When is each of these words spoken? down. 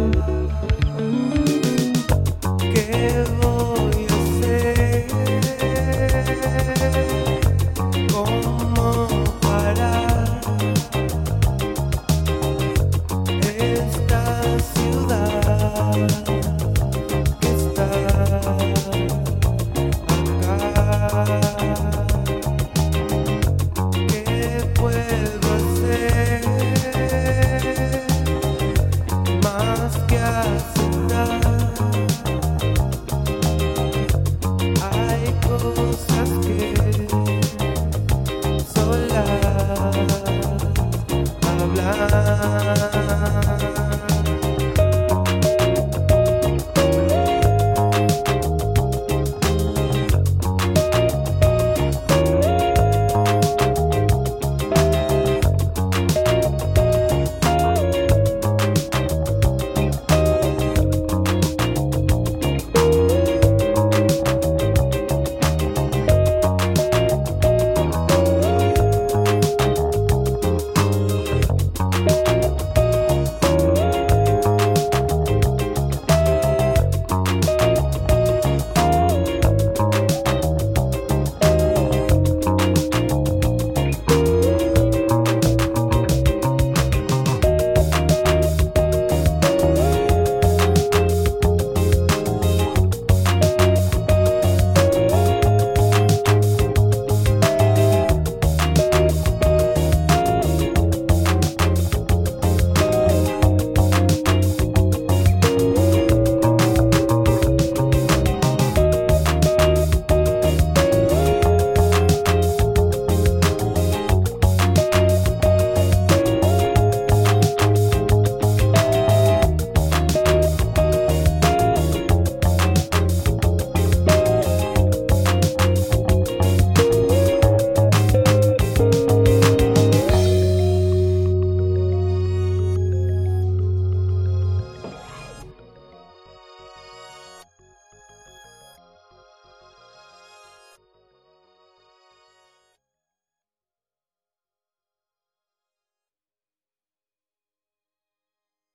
down. 0.00 0.29